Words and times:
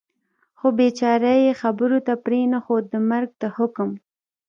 خو 0.57 0.67
بېچاره 0.77 1.33
یې 1.45 1.51
خبرو 1.61 1.97
ته 2.07 2.13
پرېنښود، 2.25 2.83
د 2.93 2.95
مرګ 3.09 3.29
د 3.41 3.43
حکم. 3.55 3.89